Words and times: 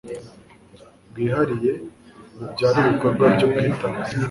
bwihariye 1.09 1.71
bubyara 2.37 2.77
ibikorwa 2.83 3.23
by'ubwitange 3.33 4.09